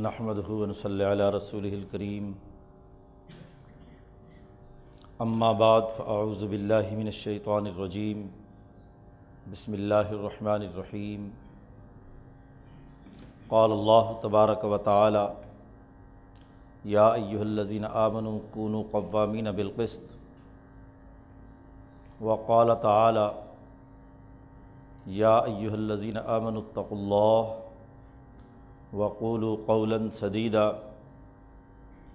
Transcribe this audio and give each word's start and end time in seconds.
نحمد 0.00 0.38
ہُون 0.48 0.72
صلی 0.72 1.04
علیہ 1.04 1.24
رسول 1.34 1.64
الکریم 1.64 2.30
اما 5.20 5.50
بعد 5.52 5.80
فاعوذ 5.96 6.44
باللہ 6.44 6.94
من 6.96 7.06
الشیطان 7.06 7.66
الرجیم 7.66 8.26
بسم 9.50 9.72
اللہ 9.72 10.08
الرحمن 10.10 10.62
الرحیم 10.66 11.28
قال 13.48 13.72
اللہ 13.72 14.12
تبارک 14.22 14.64
و 14.64 14.78
تعالی 14.84 15.26
یا 16.92 17.06
ایہا 17.08 17.40
الذین 17.40 17.84
آمنوا 17.84 18.38
کونوا 18.52 18.82
قوامین 18.92 19.50
بالقسط. 19.56 20.14
وقال 22.20 22.70
تعالی 22.82 23.26
یا 25.18 25.36
ایہا 25.36 25.74
الذین 25.74 26.16
آمنوا 26.16 26.62
اتقوا 26.62 26.98
اللہ 26.98 27.61
وقولوا 28.92 29.56
قولا 29.66 29.98
سدیدا 30.12 30.70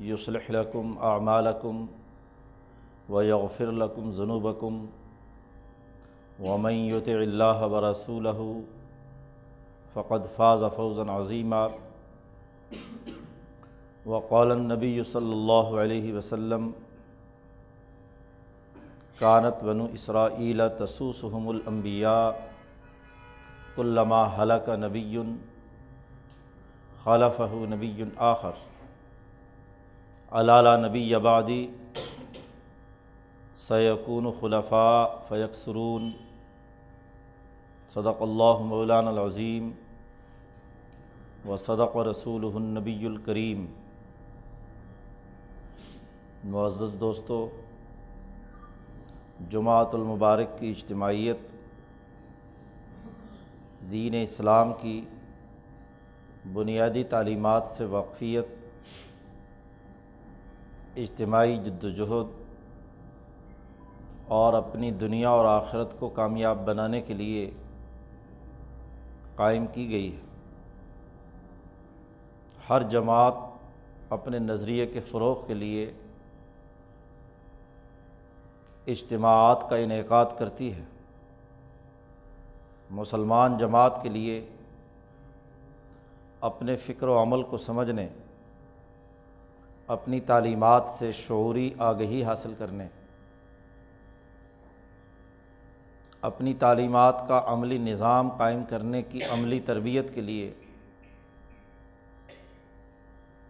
یصلح 0.01 0.49
لکم 0.51 0.97
اعمالکم 1.03 1.85
ویغفر 3.09 3.71
لکم 3.73 4.11
ذنوبکم 4.15 4.85
ومن 6.39 6.73
یطع 6.73 7.15
اللہ 7.19 7.63
ورسولہ 7.71 8.37
فقد 9.93 10.25
فاز 10.35 10.63
فوزا 10.75 11.03
عظیما 11.11 11.67
وقال 14.05 14.51
النبی 14.51 15.01
صلی 15.11 15.31
اللہ 15.31 15.73
علیہ 15.81 16.13
وسلم 16.13 16.69
کانت 19.19 19.63
بنو 19.63 19.87
اسرائیل 19.93 20.61
تسوسهم 20.77 21.49
الانبیاء 21.49 22.31
کلما 23.75 24.21
حلق 24.35 24.69
نبی 24.79 25.23
خلفہ 27.07 27.43
نبی 27.43 28.03
آخر. 28.15 28.51
علالہ 30.31 30.87
نبی 30.87 31.15
آبادی 31.15 31.67
سیقون 33.55 34.31
خلفاء 34.39 35.05
فیکسرون. 35.27 36.11
صدق 37.89 38.21
اللہ 38.21 38.63
مولان 38.63 39.07
العظیم. 39.07 39.71
و 41.45 41.57
صدق 41.57 41.97
رسول 41.97 42.45
النبی 42.55 43.05
الکریم. 43.05 43.65
معزز 46.43 46.99
دوستو 46.99 47.49
جماعت 49.49 49.95
المبارک 49.95 50.59
کی 50.59 50.69
اجتماعیت 50.69 51.37
دین 53.91 54.23
اسلام 54.23 54.73
کی 54.81 55.05
بنیادی 56.53 57.03
تعلیمات 57.03 57.63
سے 57.67 57.85
واقفیت، 57.85 58.45
اجتماعی 60.95 61.57
جد 61.57 61.83
وجہد 61.83 62.43
اور 64.27 64.53
اپنی 64.53 64.91
دنیا 64.91 65.29
اور 65.29 65.45
آخرت 65.45 65.99
کو 65.99 66.09
کامیاب 66.09 66.65
بنانے 66.65 67.01
کے 67.01 67.13
لیے 67.13 67.51
قائم 69.35 69.65
کی 69.67 69.89
گئی 69.89 70.15
ہے۔ 70.15 70.21
ہر 72.69 72.83
جماعت 72.83 73.33
اپنے 74.09 74.39
نظریے 74.39 74.85
کے 74.85 74.99
فروغ 74.99 75.45
کے 75.47 75.53
لیے 75.53 75.93
اجتماعات 78.87 79.69
کا 79.69 79.75
انعقاد 79.75 80.25
کرتی 80.37 80.73
ہے۔ 80.73 80.83
مسلمان 82.89 83.57
جماعت 83.57 84.03
کے 84.03 84.09
لیے 84.09 84.45
اپنے 86.41 86.75
فکر 86.75 87.07
و 87.07 87.21
عمل 87.21 87.43
کو 87.43 87.57
سمجھنے، 87.57 88.07
اپنی 89.87 90.19
تعلیمات 90.19 90.83
سے 90.99 91.11
شعوری 91.11 91.69
آگہی 91.77 92.23
حاصل 92.23 92.53
کرنے، 92.57 92.87
اپنی 96.21 96.53
تعلیمات 96.53 97.27
کا 97.27 97.41
عملی 97.45 97.77
نظام 97.77 98.29
قائم 98.29 98.63
کرنے 98.69 99.01
کی 99.01 99.23
عملی 99.23 99.59
تربیت 99.59 100.13
کے 100.15 100.21
لیے، 100.21 100.53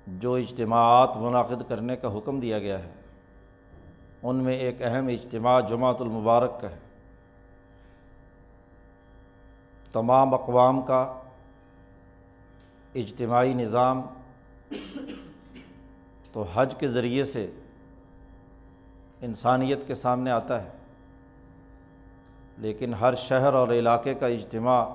جو 0.08 0.34
اجتماعات 0.34 1.18
منعقد 1.18 1.62
کرنے 1.70 1.96
کا 1.96 2.18
حکم 2.18 2.40
دیا 2.40 2.59
گیا 2.59 2.80
ہے، 2.80 2.92
ان 4.24 4.36
میں 4.36 4.56
ایک 4.56 4.81
اہم 4.81 5.08
اجتماع 5.08 5.59
جماعت 5.59 6.02
المبارک 6.02 6.59
کا 6.62 6.70
ہے۔ 6.72 6.80
تمام 9.92 10.34
اقوام 10.34 10.81
کا 10.81 11.06
اجتماعی 13.02 13.53
نظام 13.53 14.02
تو 16.31 16.46
حج 16.53 16.75
کے 16.75 16.88
ذریعے 16.88 17.25
سے 17.25 17.52
انسانیت 19.22 19.88
کے 19.88 19.96
سامنے 19.96 20.31
آتا 20.31 20.63
ہے، 20.63 20.69
لیکن 22.58 22.94
ہر 22.94 23.16
شہر 23.16 23.53
اور 23.53 23.68
علاقے 23.68 24.13
کا 24.13 24.28
اجتماع 24.28 24.85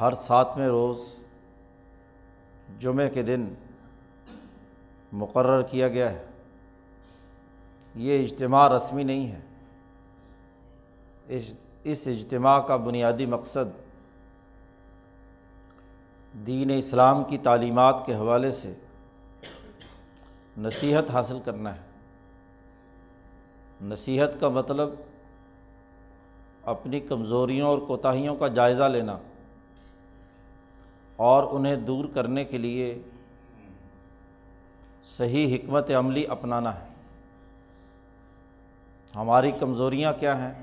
ہر 0.00 0.14
ساتویں 0.14 0.68
روز 0.68 0.98
جمعے 2.78 3.08
کے 3.08 3.22
دن 3.22 3.54
مقرر 5.12 5.62
کیا 5.62 5.88
گیا 5.88 6.12
ہے۔ 6.12 6.24
یہ 7.94 8.24
اجتماع 8.24 8.68
رسمی 8.68 9.02
نہیں 9.02 9.32
ہے۔ 9.32 9.40
اس 11.28 11.54
اس 11.84 12.06
اجتماع 12.06 12.58
کا 12.60 12.76
بنیادی 12.76 13.26
مقصد 13.26 13.89
دین 16.32 16.70
اسلام 16.78 17.24
کی 17.24 17.38
تعلیمات 17.38 18.02
کے 18.06 18.14
حوالے 18.14 18.52
سے 18.52 18.72
نصیحت 20.58 21.10
حاصل 21.10 21.40
کرنا 21.44 21.76
ہے۔ 21.76 21.80
نصیحت 23.80 24.40
کا 24.40 24.48
مطلب 24.48 24.88
اپنی 26.64 27.00
کمزوریوں 27.00 27.68
اور 27.68 27.78
کوتاہیوں 27.78 28.36
کا 28.36 28.48
جائزہ 28.48 28.82
لینا 28.82 29.18
اور 31.16 31.44
انہیں 31.50 31.76
دور 31.76 32.04
کرنے 32.14 32.44
کے 32.44 32.58
لیے 32.58 33.02
صحیح 35.04 35.56
حکمت 35.56 35.90
عملی 35.90 36.26
اپنانا 36.26 36.80
ہے۔ 36.80 36.86
ہماری 39.16 39.52
کمزوریاں 39.52 40.12
کیا 40.12 40.38
ہیں؟ 40.38 40.62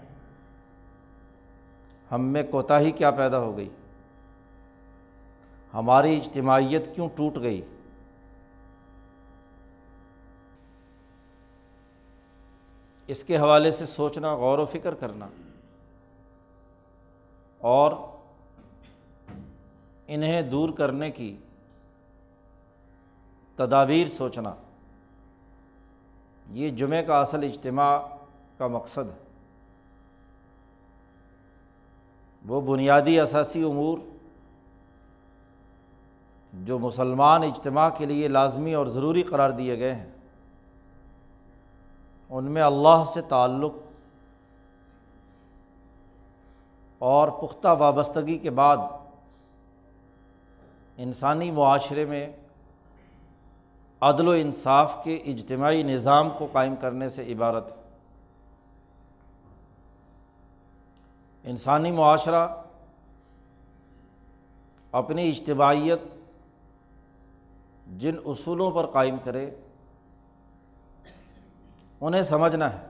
ہم 2.11 2.21
میں 2.21 2.43
کوتاہی 2.43 2.91
کیا 2.91 3.11
پیدا 3.11 3.39
ہو 3.39 3.57
گئی؟ 3.57 3.69
ہماری 5.77 6.17
اجتماعیت 6.17 6.95
کیوں 6.95 7.09
ٹوٹ 7.15 7.37
گئی؟ 7.41 7.61
اس 13.07 13.23
کے 13.23 13.37
حوالے 13.37 13.71
سے 13.71 13.85
سوچنا، 13.85 14.35
غور 14.35 14.59
و 14.59 14.65
فکر 14.65 14.93
کرنا 14.93 15.27
اور 17.59 17.91
انہیں 20.07 20.41
دور 20.41 20.69
کرنے 20.69 21.11
کی 21.11 21.37
تدابیر 23.55 24.07
سوچنا۔ 24.07 24.55
یہ 26.51 26.69
جمعہ 26.69 27.01
کا 27.01 27.21
اصل 27.21 27.43
اجتماع 27.43 27.99
کا 28.57 28.67
مقصد 28.67 29.09
ہے۔ 29.09 29.23
وہ 32.47 32.61
بنیادی 32.61 33.19
اثاثی 33.19 33.63
امور 33.63 33.97
جو 36.53 36.79
مسلمان 36.79 37.43
اجتماع 37.43 37.89
کے 37.89 38.05
لیے 38.05 38.27
لازمی 38.27 38.73
اور 38.73 38.87
ضروری 38.87 39.23
قرار 39.23 39.49
دیے 39.49 39.79
گئے 39.79 39.95
ہیں، 39.95 40.09
ان 42.29 42.43
میں 42.43 42.61
اللہ 42.61 43.03
سے 43.13 43.21
تعلق 43.21 43.73
اور 46.97 47.27
پختہ 47.27 47.67
وابستگی 47.67 48.37
کے 48.37 48.49
بعد 48.49 48.77
انسانی 50.97 51.51
معاشرے 51.51 52.05
میں 52.05 52.29
عدل 54.01 54.27
و 54.27 54.31
انصاف 54.31 54.97
کے 55.03 55.15
اجتماعی 55.15 55.83
نظام 55.83 56.29
کو 56.29 56.47
قائم 56.51 56.75
کرنے 56.75 57.09
سے 57.09 57.33
عبارت 57.33 57.63
انسانی 61.43 61.91
معاشرہ 61.91 62.47
اپنی 64.91 65.29
اجتماعیت 65.29 65.99
جن 67.91 68.15
اصولوں 68.25 68.71
پر 68.71 68.85
قائم 68.85 69.17
کرے، 69.23 69.49
انہیں 72.01 72.23
سمجھنا 72.23 72.73
ہے 72.73 72.87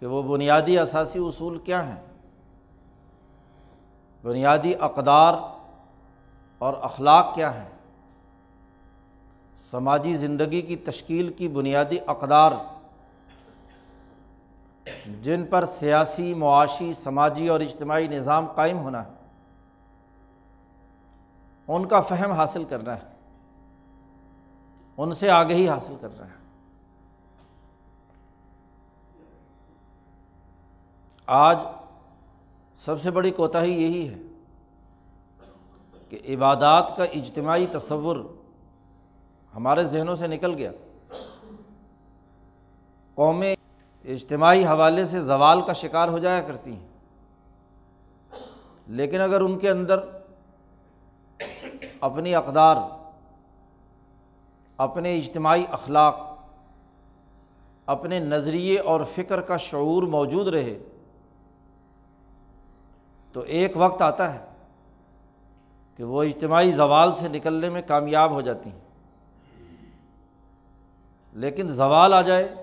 کہ 0.00 0.06
وہ 0.06 0.22
بنیادی 0.22 0.78
اثاثی 0.78 1.18
اصول 1.18 1.58
کیا 1.58 1.88
ہیں۔ 1.88 2.02
بنیادی 4.22 4.72
اقدار 4.80 5.34
اور 6.58 6.74
اخلاق 6.80 7.34
کیا 7.34 7.62
ہیں۔ 7.62 7.68
سماجی 9.70 10.16
زندگی 10.16 10.62
کی 10.62 10.76
تشکیل 10.76 11.32
کی 11.32 11.48
بنیادی 11.48 11.96
اقدار، 12.06 12.52
جن 15.22 15.46
پر 15.46 15.64
سیاسی، 15.64 16.34
معاشی، 16.34 16.94
سماجی 16.94 17.48
اور 17.48 17.60
اجتماعی 17.60 18.08
نظام 18.08 18.46
قائم 18.46 18.78
ہونا 18.78 19.04
ہے، 19.04 19.10
ان 21.68 21.86
کا 21.86 22.00
فہم 22.00 22.32
حاصل 22.32 22.64
کرنا 22.64 22.94
ہے۔ 22.94 23.15
ان 24.96 25.14
سے 25.14 25.30
آگہی 25.30 25.68
حاصل 25.68 25.94
کرنا 26.00 26.26
ہے 26.26 26.36
آج 31.26 31.58
سب 32.76 33.00
سے 33.00 33.10
بڑی 33.10 33.30
کوتاہی 33.30 33.82
یہی 33.82 34.08
ہے 34.08 34.18
کہ 36.08 36.34
عبادات 36.34 36.96
کا 36.96 37.04
اجتماعی 37.04 37.66
تصور 37.72 38.16
ہمارے 39.54 39.84
ذہنوں 39.84 40.16
سے 40.16 40.26
نکل 40.26 40.54
گیا۔ 40.54 40.72
قومیں 43.14 43.56
اجتماعی 44.04 44.66
حوالے 44.66 45.06
سے 45.06 45.22
زوال 45.22 45.62
کا 45.66 45.72
شکار 45.72 46.08
ہو 46.08 46.18
جایا 46.18 46.40
کرتی 46.40 46.72
ہیں۔ 46.72 46.86
لیکن 48.86 49.20
اگر 49.20 49.40
ان 49.40 49.58
کے 49.58 49.70
اندر 49.70 50.00
اپنی 52.00 52.34
اقدار 52.34 52.76
اپنے 54.76 55.16
اجتماعی 55.16 55.64
اخلاق، 55.70 56.36
اپنے 57.86 58.18
نظریے 58.18 58.78
اور 58.78 59.00
فکر 59.14 59.40
کا 59.40 59.56
شعور 59.56 60.02
موجود 60.02 60.48
رہے۔ 60.48 60.78
تو 63.32 63.40
ایک 63.40 63.72
وقت 63.74 64.02
آتا 64.02 64.34
ہے 64.34 64.44
کہ 65.96 66.04
وہ 66.04 66.22
اجتماعی 66.22 66.70
زوال 66.70 67.14
سے 67.14 67.28
نکلنے 67.28 67.70
میں 67.70 67.82
کامیاب 67.86 68.30
ہو 68.30 68.40
جاتی 68.40 68.70
ہیں۔ 68.70 68.80
لیکن 71.32 71.68
زوال 71.68 72.12
آ 72.12 72.20
جائے 72.20 72.54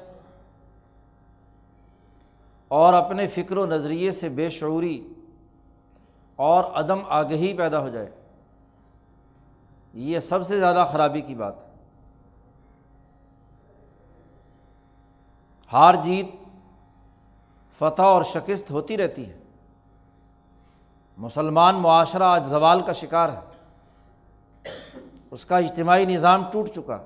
اور 2.68 2.94
اپنے 2.94 3.28
فکر 3.28 3.58
و 3.58 3.66
نظریے 3.66 4.12
سے 4.12 4.30
بے 4.30 4.50
شعوری 4.50 5.08
اور 6.36 6.64
عدم 6.64 7.00
آگہی 7.10 7.54
پیدا 7.54 7.80
ہو 7.80 7.90
جائے، 7.90 8.10
یہ 9.94 10.20
سب 10.20 10.48
سے 10.48 10.60
زیادہ 10.60 10.86
خرابی 10.92 11.22
کی 11.22 11.36
بات 11.36 11.63
ہار 15.74 15.94
جیت 15.94 16.26
فتح 17.80 18.02
اور 18.02 18.24
شکست 18.24 18.72
ہوتی 18.72 18.98
رہتی 18.98 19.30
ہے۔ 19.30 19.40
مسلمان 21.18 21.76
معاشرہ 21.76 22.24
آج 22.24 22.48
زوال 22.48 22.82
کا 22.82 22.94
شکار 22.94 23.30
ہے۔ 23.30 23.40
اس 25.32 25.46
کا 25.46 25.58
اجتماعی 25.58 26.06
نظام 26.06 26.44
ٹوٹ 26.52 26.70
چکا۔ 26.70 26.98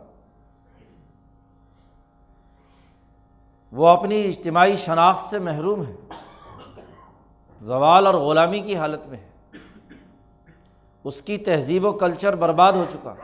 وہ 3.71 3.87
اپنی 3.87 4.23
اجتماعی 4.23 4.77
شناخت 4.77 5.29
سے 5.29 5.39
محروم 5.39 5.85
ہے۔ 5.85 5.95
زوال 7.61 8.05
اور 8.05 8.13
غلامی 8.13 8.59
کی 8.59 8.77
حالت 8.77 9.07
میں 9.07 9.17
ہے۔ 9.17 9.29
اس 11.03 11.21
کی 11.21 11.37
تہذیب 11.37 11.85
و 11.85 11.91
کلچر 11.91 12.35
برباد 12.35 12.73
ہو 12.73 12.85
چکا۔ 12.89 13.15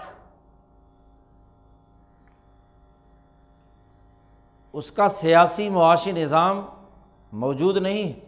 اس 4.73 4.91
کا 4.91 5.09
سیاسی 5.09 5.69
معاشی 5.69 6.11
نظام 6.11 6.61
موجود 7.33 7.77
نہیں 7.77 8.03
ہے۔ 8.03 8.19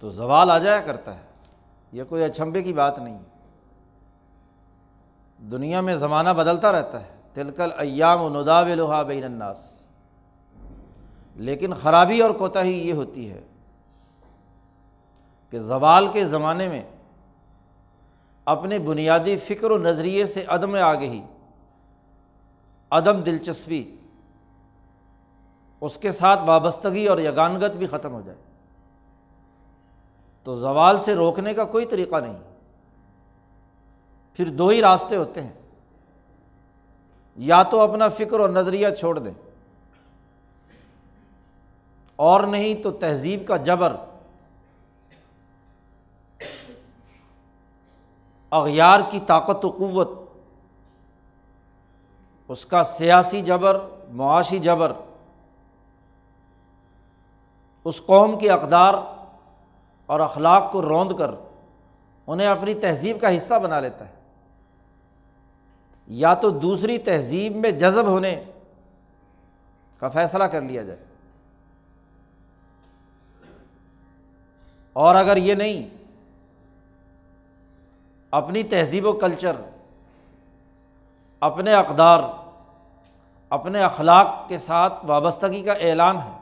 تو 0.00 0.08
زوال 0.08 0.50
آ 0.50 0.58
جایا 0.58 0.80
کرتا 0.80 1.14
ہے۔ 1.14 1.22
یہ 1.92 2.04
کوئی 2.08 2.24
اچھمبے 2.24 2.62
کی 2.62 2.72
بات 2.72 2.98
نہیں۔ 2.98 3.18
دنیا 5.38 5.80
میں 5.80 5.96
زمانہ 5.96 6.30
بدلتا 6.30 6.72
رہتا 6.72 7.00
ہے۔ 7.00 7.10
تلکل 7.34 7.70
ایام 7.78 8.22
و 8.22 8.42
ندا 8.42 8.62
لوہا 8.62 9.02
بین 9.02 9.24
الناس۔ 9.24 9.80
لیکن 11.36 11.74
خرابی 11.74 12.20
اور 12.20 12.30
کوتاہی 12.30 12.88
یہ 12.88 12.92
ہوتی 12.92 13.30
ہے 13.30 13.40
کہ 15.50 15.60
زوال 15.60 16.08
کے 16.12 16.24
زمانے 16.24 16.68
میں 16.68 16.82
اپنے 18.44 18.78
بنیادی 18.78 19.36
فکر 19.36 19.70
و 19.70 19.78
نظریے 19.78 20.26
سے 20.26 20.44
عدم 20.48 20.74
آگہی 20.74 21.22
عدم 22.90 23.20
دلچسپی، 23.20 23.96
اس 25.80 25.96
کے 25.96 26.12
ساتھ 26.12 26.42
وابستگی 26.42 27.06
اور 27.06 27.18
یگانگت 27.18 27.76
بھی 27.76 27.86
ختم 27.86 28.12
ہو 28.12 28.20
جائے۔ 28.20 28.38
تو 30.42 30.54
زوال 30.54 30.98
سے 30.98 31.14
روکنے 31.14 31.54
کا 31.54 31.64
کوئی 31.64 31.86
طریقہ 31.86 32.16
نہیں۔ 32.16 32.38
پھر 34.34 34.46
دو 34.46 34.68
ہی 34.68 34.80
راستے 34.80 35.16
ہوتے 35.16 35.42
ہیں۔ 35.42 35.52
یا 37.36 37.62
تو 37.62 37.80
اپنا 37.80 38.08
فکر 38.08 38.40
اور 38.40 38.50
نظریہ 38.50 38.88
چھوڑ 38.98 39.18
دیں۔ 39.18 39.34
اور 42.16 42.40
نہیں 42.40 42.82
تو 42.82 42.90
تہذیب 42.90 43.46
کا 43.48 43.56
جبر۔ 43.56 43.96
اغیار 48.50 49.00
کی 49.10 49.20
طاقت 49.26 49.64
و 49.64 49.70
قوت۔ 49.70 50.29
اس 52.50 52.66
کا 52.66 52.82
سیاسی 52.82 53.40
جبر، 53.40 53.78
معاشی 54.10 54.58
جبر، 54.58 54.92
اس 57.84 58.02
قوم 58.06 58.38
کی 58.38 58.50
اقدار 58.50 58.94
اور 60.06 60.20
اخلاق 60.20 60.72
کو 60.72 60.82
روند 60.82 61.12
کر 61.18 61.30
انہیں 62.26 62.46
اپنی 62.46 62.74
تہذیب 62.74 63.20
کا 63.20 63.36
حصہ 63.36 63.54
بنا 63.54 63.80
لیتا 63.80 64.08
ہے۔ 64.08 64.12
یا 66.06 66.34
تو 66.34 66.50
دوسری 66.50 66.98
تہذیب 66.98 67.56
میں 67.56 67.70
جذب 67.70 68.06
ہونے 68.06 68.44
کا 69.98 70.08
فیصلہ 70.08 70.44
کر 70.44 70.60
لیا 70.60 70.82
جائے۔ 70.82 71.04
اور 74.92 75.14
اگر 75.14 75.36
یہ 75.36 75.54
نہیں، 75.54 75.88
اپنی 78.30 78.62
تہذیب 78.62 79.06
و 79.06 79.12
کلچر، 79.12 79.52
اپنے 81.40 81.74
اقدار 81.74 82.20
اپنے 83.50 83.82
اخلاق 83.82 84.48
کے 84.48 84.58
ساتھ 84.58 85.04
وابستگی 85.04 85.62
کا 85.62 85.72
اعلان 85.72 86.16
ہے۔ 86.16 86.38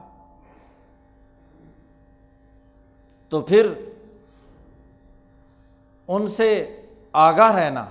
تو 3.28 3.40
پھر 3.40 3.72
ان 6.08 6.26
سے 6.26 6.80
آگاہ 7.12 7.54
رہنا، 7.54 7.86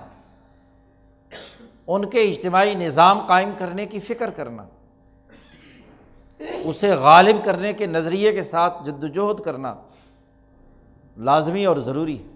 ان 1.86 2.10
کے 2.10 2.22
اجتماعی 2.22 2.74
نظام 2.74 3.26
قائم 3.26 3.50
کرنے 3.58 3.86
کی 3.86 4.00
فکر 4.00 4.30
کرنا، 4.30 4.64
اسے 6.64 6.94
غالب 6.94 7.44
کرنے 7.44 7.72
کے 7.72 7.86
نظریے 7.86 8.32
کے 8.32 8.44
ساتھ 8.44 8.82
جد 8.84 9.04
وجہد 9.04 9.40
کرنا 9.44 9.74
لازمی 11.16 11.64
اور 11.64 11.76
ضروری 11.76 12.18
ہے۔ 12.18 12.28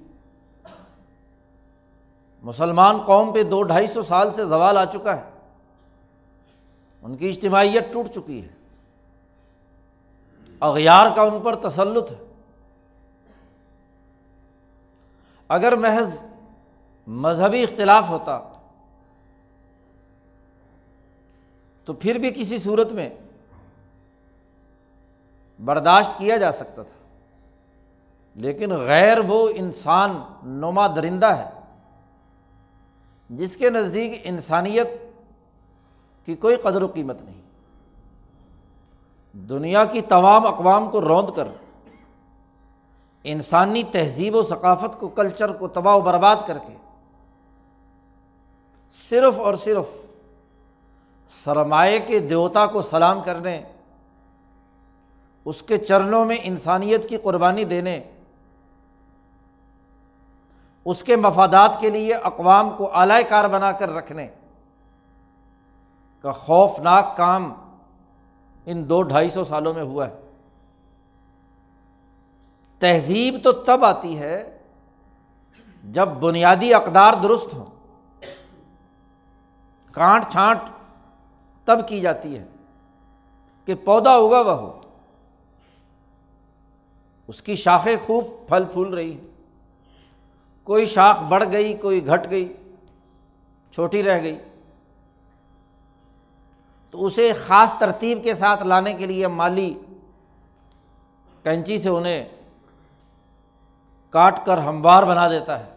مسلمان 2.42 2.98
قوم 2.98 3.32
پہ 3.32 3.42
دو 3.42 3.62
ڈھائی 3.62 3.86
سو 3.86 4.02
سال 4.02 4.32
سے 4.32 4.46
زوال 4.46 4.78
آ 4.78 4.84
چکا 4.84 5.16
ہے۔ 5.16 5.31
ان 7.02 7.16
کی 7.16 7.28
اجتماعیت 7.28 7.92
ٹوٹ 7.92 8.06
چکی 8.08 8.42
ہے۔ 8.42 8.48
اغیار 10.60 11.06
کا 11.16 11.22
ان 11.22 11.40
پر 11.40 11.54
تسلط 11.54 12.12
ہے۔ 12.12 12.16
اگر 15.48 15.76
محض 15.76 16.24
مذہبی 17.06 17.62
اختلاف 17.62 18.08
ہوتا 18.08 18.40
تو 21.84 21.92
پھر 21.92 22.18
بھی 22.18 22.30
کسی 22.30 22.58
صورت 22.58 22.92
میں 22.92 23.10
برداشت 25.64 26.18
کیا 26.18 26.36
جا 26.36 26.52
سکتا 26.52 26.82
تھا۔ 26.82 27.02
لیکن 28.34 28.70
غیر 28.70 29.18
وہ 29.18 29.48
انسان 29.54 30.22
نما 30.42 30.86
درندہ 30.86 31.26
ہے 31.26 31.50
جس 33.30 33.56
کے 33.56 33.70
نزدیک 33.70 34.20
انسانیت 34.24 34.86
کی 36.26 36.34
کوئی 36.34 36.56
قدر 36.56 36.82
و 36.82 36.86
قیمت 36.86 37.22
نہیں۔ 37.22 37.40
دنیا 39.34 39.84
کی 39.84 40.00
تمام 40.00 40.46
اقوام 40.46 40.90
کو 40.90 41.00
روند 41.00 41.28
کر، 41.36 41.48
انسانی 43.24 43.82
تہذیب 43.82 44.34
و 44.34 44.42
ثقافت 44.42 44.98
کو 45.00 45.08
کلچر 45.08 45.52
کو 45.52 45.68
تباہ 45.68 45.94
و 45.94 46.00
برباد 46.00 46.36
کر 46.46 46.58
کے 46.58 46.76
صرف 48.94 49.38
اور 49.40 49.54
صرف 49.54 49.84
سرمایہ 51.44 51.98
کے 52.06 52.18
دیوتا 52.20 52.66
کو 52.66 52.82
سلام 52.82 53.20
کرنے، 53.22 53.62
اس 55.44 55.62
کے 55.62 55.78
چرنوں 55.78 56.24
میں 56.24 56.36
انسانیت 56.42 57.08
کی 57.08 57.16
قربانی 57.16 57.64
دینے، 57.64 58.00
اس 60.84 61.02
کے 61.02 61.16
مفادات 61.16 61.80
کے 61.80 61.90
لیے 61.90 62.14
اقوام 62.14 62.70
کو 62.70 62.90
اعلی 62.94 63.22
کار 63.28 63.48
بنا 63.48 63.72
کر 63.72 63.90
رکھنے۔ 63.90 64.26
کا 66.22 66.32
خوفناک 66.32 67.16
کام 67.16 67.54
ان 68.66 68.88
دو 68.88 69.02
ڈھائی 69.02 69.30
سو 69.30 69.44
سالوں 69.44 69.74
میں 69.74 69.82
ہوا 69.82 70.08
ہے۔ 70.08 70.30
تہذیب 72.78 73.38
تو 73.44 73.52
تب 73.52 73.84
آتی 73.84 74.18
ہے 74.18 74.58
جب 75.84 76.08
بنیادی 76.08 76.74
اقدار 76.74 77.12
درست 77.22 77.54
ہوں۔ 77.54 77.66
کانٹ 79.92 80.24
چھانٹ 80.32 80.58
تب 81.64 81.88
کی 81.88 82.00
جاتی 82.00 82.38
ہے 82.38 82.44
کہ 83.64 83.74
پودا 83.74 84.16
ہوگا 84.16 84.40
وہ 84.40 84.58
ہو۔ 84.58 84.80
اس 87.28 87.42
کی 87.42 87.56
شاخیں 87.56 87.96
خوب 88.06 88.24
پھل 88.48 88.64
پھول 88.72 88.94
رہی 88.94 89.12
ہیں۔ 89.12 89.28
کوئی 90.62 90.86
شاخ 90.86 91.22
بڑھ 91.22 91.44
گئی، 91.52 91.74
کوئی 91.74 92.06
گھٹ 92.06 92.30
گئی، 92.30 92.52
چھوٹی 93.72 94.02
رہ 94.02 94.22
گئی۔ 94.22 94.38
تو 96.92 97.06
اسے 97.06 97.32
خاص 97.32 97.72
ترتیب 97.78 98.24
کے 98.24 98.34
ساتھ 98.34 98.62
لانے 98.62 98.94
کے 98.94 99.06
لیے 99.06 99.26
مالی 99.26 99.78
کینچی 101.42 101.78
سے 101.78 101.88
انہیں 101.88 102.24
کاٹ 104.10 104.46
کر 104.46 104.58
ہموار 104.58 105.02
بنا 105.02 105.28
دیتا 105.28 105.58
ہے۔ 105.58 105.70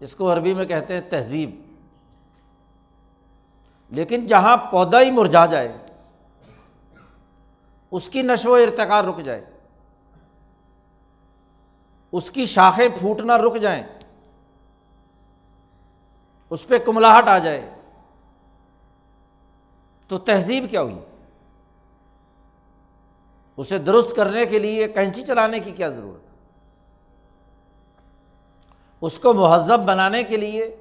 اس 0.00 0.16
کو 0.16 0.32
عربی 0.32 0.54
میں 0.54 0.64
کہتے 0.64 0.94
ہیں 0.94 1.00
تہذیب۔ 1.10 1.74
لیکن 3.90 4.26
جہاں 4.26 4.56
پودا 4.56 5.00
ہی 5.00 5.10
مرجا 5.10 5.46
جائے، 5.46 5.78
اس 7.90 8.08
کی 8.08 8.22
نشو 8.22 8.50
و 8.50 8.54
ارتقا 8.54 9.02
رک 9.02 9.18
جائے۔ 9.18 9.44
اس 12.12 12.30
کی 12.30 12.46
شاخیں 12.46 12.88
پھوٹنا 12.98 13.38
رک 13.38 13.56
جائیں۔ 13.56 13.82
اس 16.50 16.66
پہ 16.66 16.78
کملاہٹ 16.78 17.28
آ 17.28 17.38
جائے۔ 17.38 17.70
تو 20.10 20.18
تہذیب 20.18 20.64
کیا 20.70 20.82
ہوئی؟ 20.82 20.94
اسے 23.56 23.78
درست 23.78 24.16
کرنے 24.16 24.46
کے 24.46 24.58
لیے 24.58 24.88
کینچی 24.88 25.22
چلانے 25.22 25.60
کی 25.60 25.70
کیا 25.70 25.88
ضرورت 25.88 26.20
اس 29.00 29.18
کو 29.18 29.34
مہذب 29.34 29.80
بنانے 29.80 30.22
کے 30.24 30.36
لیے 30.36 30.76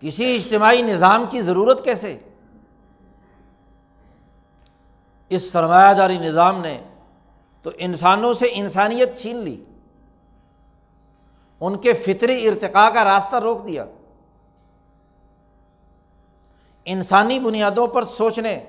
کسی 0.00 0.36
اجتماعی 0.36 0.82
نظام 0.82 1.24
کی 1.30 1.42
ضرورت 1.42 1.84
کیسے؟ 1.84 2.18
اس 5.28 5.52
سرمایہ 5.52 5.94
داری 5.94 6.18
نظام 6.18 6.60
نے 6.60 6.84
تو 7.62 7.70
انسانوں 7.76 8.34
سے 8.34 8.46
انسانیت 8.52 9.16
چھین 9.16 9.36
لی، 9.36 9.64
ان 11.60 11.78
کے 11.78 11.92
فطری 11.92 12.48
ارتقاء 12.48 12.88
کا 12.88 13.04
راستہ 13.04 13.36
روک 13.36 13.66
دیا۔ 13.66 13.84
انسانی 16.84 17.38
بنیادوں 17.38 17.86
پر 17.86 18.04
سوچنے، 18.04 18.64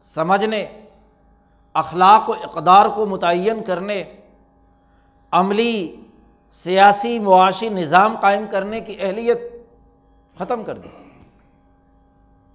سمجھنے، 0.00 0.80
اخلاق 1.74 2.28
و 2.28 2.32
اقدار 2.32 2.86
کو 2.86 3.06
متعین 3.06 3.62
کرنے، 3.62 4.04
عملی، 5.32 5.96
سیاسی، 6.50 7.18
معاشی 7.18 7.68
نظام 7.68 8.16
قائم 8.20 8.44
کرنے 8.50 8.80
کی 8.80 8.96
اہلیت 9.00 9.38
ختم 10.38 10.64
کر 10.64 10.78
دی۔ 10.78 10.88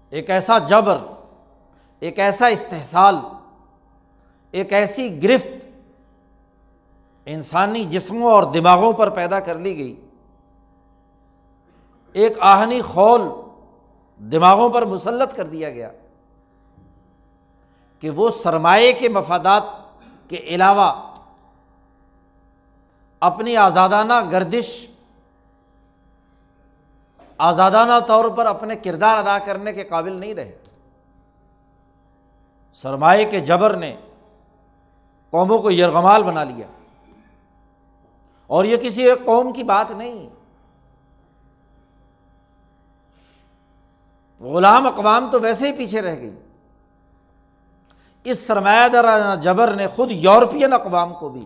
ایک 0.10 0.30
ایسا 0.30 0.58
جبر، 0.58 0.98
ایک 2.00 2.20
ایسا 2.20 2.48
استحصال، 2.48 3.15
ایک 4.51 4.74
ایسی 4.74 5.24
گرفت 5.24 5.48
انسانی 7.25 7.84
جسموں 7.84 8.32
اور 8.32 8.44
دماغوں 8.44 8.94
پر 8.94 9.10
پیدا 9.10 9.39
کر 9.39 9.60
لی 9.60 9.77
گئی۔ 9.77 9.96
ایک 12.13 12.38
آہنی 12.39 12.82
خول 12.82 13.22
دماغوں 14.17 14.70
پر 14.70 14.86
مسلط 14.86 15.36
کر 15.36 15.46
دیا 15.46 15.70
گیا 15.70 15.89
کہ 18.00 18.10
وہ 18.10 18.29
سرمایہ 18.29 18.93
کے 19.00 19.10
مفادات 19.10 19.63
کے 20.29 20.36
علاوہ 20.36 21.13
اپنی 23.20 23.58
آزادانہ 23.58 24.13
گردش، 24.32 24.88
آزادانہ 27.38 28.00
طور 28.08 28.29
پر 28.29 28.46
اپنے 28.46 28.75
کردار 28.75 29.17
ادا 29.17 29.39
کرنے 29.39 29.74
کے 29.74 29.84
قابل 29.84 30.13
نہیں 30.13 30.34
رہے۔ 30.34 30.58
سرمایہ 32.74 33.32
کے 33.32 33.39
جبر 33.39 33.77
نے 33.77 33.96
قوموں 35.29 35.60
کو 35.60 35.72
یرغمال 35.72 36.24
بنا 36.24 36.43
لیا۔ 36.43 36.67
اور 38.48 38.65
یہ 38.65 38.77
کسی 38.77 39.03
ایک 39.03 39.25
قوم 39.25 39.53
کی 39.53 39.63
بات 39.63 39.91
نہیں۔ 39.91 40.42
غلام 44.43 44.88
اقوام 44.88 45.29
تو 45.31 45.39
ویسے 45.41 45.67
ہی 45.67 45.77
پیچھے 45.77 46.01
رہ 46.01 46.15
گئی۔ 46.15 46.35
اس 48.23 48.47
سرمایہ 48.47 48.88
دار 48.88 49.35
جبر 49.35 49.73
نے 49.75 49.88
خود 49.88 50.12
یورپین 50.12 50.73
اقوام 50.73 51.13
کو 51.13 51.29
بھی، 51.29 51.45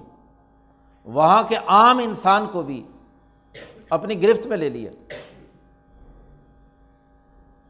وہاں 1.06 1.44
کے 1.44 1.56
عام 1.68 1.98
انسان 1.98 2.48
کو 2.48 2.62
بھی 2.62 2.84
اپنی 3.89 4.22
گرفت 4.22 4.46
میں 4.46 4.58
لے 4.58 4.70
لیا۔ 4.70 4.92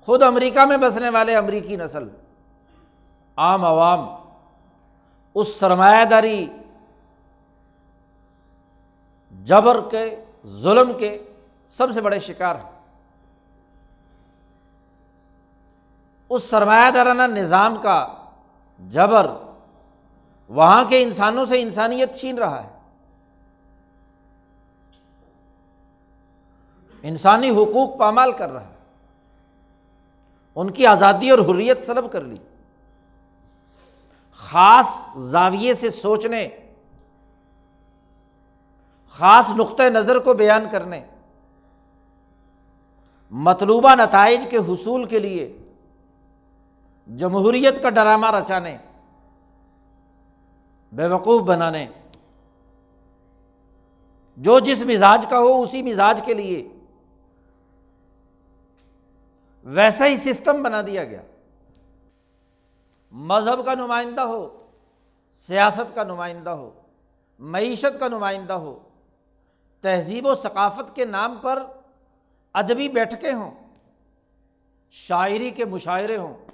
خود 0.05 0.24
امریکہ 0.24 0.65
میں 0.65 0.77
بسنے 0.77 1.10
والے 1.10 1.36
امریکی 1.36 1.75
نسل، 1.75 2.07
عام 3.38 3.65
عوام، 3.65 4.07
اس 5.36 5.55
سرمایہ 5.55 6.05
داری 6.05 6.48
جبر 9.31 9.79
کے، 9.91 10.24
ظلم 10.48 10.93
کے 10.98 11.17
سب 11.67 11.91
سے 11.91 12.01
بڑے 12.01 12.19
شکار 12.19 12.55
ہیں۔ 12.55 12.76
اس 16.29 16.43
سرمایہ 16.43 16.91
دارانہ 16.91 17.22
نظام 17.22 17.81
کا 17.81 18.07
جبر 18.79 19.27
وہاں 20.50 20.86
کے 20.86 21.03
انسانوں 21.03 21.46
سے 21.46 21.62
انسانیت 21.62 22.15
چھین 22.15 22.38
رہا 22.38 22.63
ہے۔ 22.63 22.69
انسانی 27.01 27.50
حقوق 27.50 28.00
پامال 28.00 28.31
کر 28.31 28.51
رہا 28.51 28.67
ہے۔ 28.67 28.75
ان 30.55 30.72
کی 30.72 30.88
آزادی 30.88 31.29
اور 31.29 31.39
حریت 31.39 31.79
سلب 31.79 32.12
کر 32.12 32.22
لی۔ 32.22 32.36
خاص 34.34 35.17
زاویے 35.17 35.74
سے 35.74 35.89
سوچنے، 35.89 36.50
خاص 39.10 39.46
نقطۂ 39.50 39.84
نظر 39.84 40.19
کو 40.19 40.34
بیان 40.34 40.65
کرنے، 40.72 41.05
مطلوبہ 43.31 43.96
نتائج 43.96 44.41
کے 44.50 44.57
حصول 44.57 45.05
کے 45.05 45.19
لیے 45.19 45.57
جمہوریت 47.16 47.82
کا 47.82 47.90
ڈرامہ 47.90 48.32
رچانے 48.32 48.78
بیوقوف 50.92 51.42
بنانے۔ 51.42 51.88
جو 54.38 54.60
جس 54.60 54.84
مزاج 54.84 55.26
کا 55.30 55.40
ہو، 55.40 55.62
اسی 55.62 55.84
مزاج 55.84 56.22
کے 56.26 56.34
لیے۔ 56.34 56.70
ویسا 59.64 60.06
ہی 60.06 60.18
سسٹم 60.18 60.64
بنا 60.64 60.82
دیا 60.82 61.04
گیا۔ 61.04 61.22
مذہب 63.12 63.66
کا 63.66 63.74
نمائندہ 63.74 64.22
ہو، 64.22 64.68
سیاست 65.32 65.96
کا 65.96 66.04
نمائندہ 66.04 66.50
ہو، 66.50 66.72
معیشت 67.40 68.00
کا 68.00 68.08
نمائندہ 68.08 68.54
ہو، 68.54 68.80
تہذیب 69.82 70.26
و 70.26 70.36
ثقافت 70.36 70.96
کے 70.96 71.06
نام 71.06 71.36
پر 71.42 71.64
ادبی 72.54 72.90
بیٹھکیں 72.90 73.34
ہوں، 73.34 73.52
شاعری 74.92 75.52
کے 75.52 75.66
مشاعرے 75.66 76.18
ہوں۔ 76.18 76.47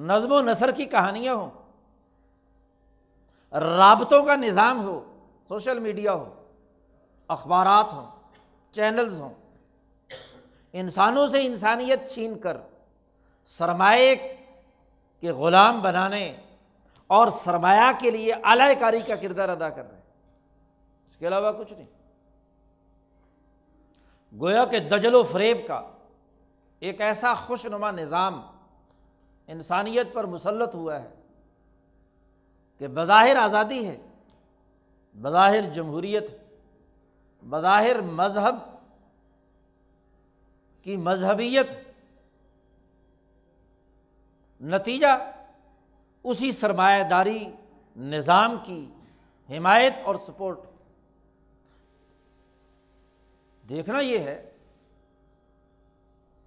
نظم 0.00 0.32
و 0.32 0.40
نثر 0.40 0.70
کی 0.70 0.84
کہانیاں 0.84 1.34
ہوں، 1.34 1.50
رابطوں 3.60 4.22
کا 4.22 4.36
نظام 4.36 4.84
ہو، 4.84 5.18
سوشل 5.48 5.78
میڈیا 5.78 6.12
ہو، 6.12 6.46
اخبارات 7.28 7.92
ہوں، 7.92 8.06
چینلز 8.72 9.20
ہوں، 9.20 9.34
انسانوں 10.72 11.28
سے 11.28 11.46
انسانیت 11.46 12.10
چھین 12.10 12.38
کر 12.38 12.56
سرمایہ 13.46 14.14
کے 15.20 15.30
غلام 15.30 15.80
بنانے 15.80 16.36
اور 17.06 17.28
سرمایہ 17.28 18.00
کے 18.00 18.10
لیے 18.10 18.32
اعلی 18.32 18.74
کاری 18.74 19.00
کا 19.00 19.16
کردار 19.16 19.48
ادا 19.48 19.70
کر 19.70 19.82
رہے 19.82 19.94
ہیں۔ 19.94 20.02
اس 21.08 21.16
کے 21.16 21.28
علاوہ 21.28 21.52
کچھ 21.52 21.72
نہیں۔ 21.72 21.86
گویا 24.40 24.64
کہ 24.64 24.78
دجل 24.78 25.14
و 25.14 25.22
فریب 25.22 25.56
کا 25.66 25.82
ایک 26.80 27.00
ایسا 27.00 27.34
خوش 27.34 27.66
نما 27.66 27.90
نظام 27.90 28.42
انسانیت 29.50 30.12
پر 30.12 30.24
مسلط 30.24 30.74
ہوا 30.74 31.02
ہے 31.02 31.10
کہ 32.78 32.88
بظاہر 32.88 33.36
آزادی 33.36 33.86
ہے، 33.86 33.96
بظاہر 35.14 35.68
جمہوریت، 35.74 36.24
بظاہر 37.42 38.00
مذہب 38.00 38.54
کی 40.84 40.96
مذہبیت۔ 40.96 41.66
نتیجہ 44.60 45.32
اسی 46.24 46.52
سرمایہ 46.52 47.02
داری 47.04 47.50
نظام 47.96 48.56
کی 48.62 48.86
حمایت 49.50 49.94
اور 50.04 50.14
سپورٹ۔ 50.26 50.58
دیکھنا 53.68 54.00
یہ 54.00 54.18
ہے 54.18 54.50